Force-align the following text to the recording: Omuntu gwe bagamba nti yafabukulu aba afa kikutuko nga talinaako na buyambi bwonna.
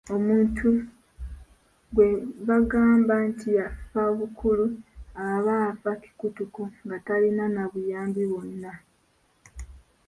Omuntu 0.15 0.69
gwe 1.93 2.07
bagamba 2.47 3.13
nti 3.27 3.47
yafabukulu 3.57 4.65
aba 5.29 5.53
afa 5.69 5.91
kikutuko 6.01 6.61
nga 6.85 6.97
talinaako 7.05 7.51
na 7.55 7.63
buyambi 7.71 8.21
bwonna. 8.29 8.71